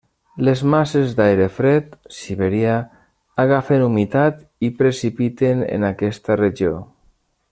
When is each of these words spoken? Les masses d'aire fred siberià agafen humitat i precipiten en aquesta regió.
Les 0.45 0.61
masses 0.73 1.11
d'aire 1.19 1.45
fred 1.57 1.91
siberià 2.19 2.73
agafen 3.45 3.85
humitat 3.89 4.41
i 4.69 4.71
precipiten 4.83 5.63
en 5.77 5.89
aquesta 5.95 6.43
regió. 6.45 6.73